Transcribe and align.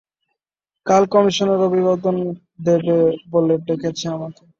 কাল 0.85 1.03
কমিশনার 1.13 1.59
অভিবাদন 1.67 2.15
দেবে 2.65 2.97
বলে 3.31 3.55
ডেকেছে 3.67 4.05
আমাকে। 4.15 4.41